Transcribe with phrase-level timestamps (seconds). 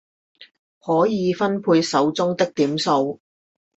[0.79, 3.21] 可以分配手中的點數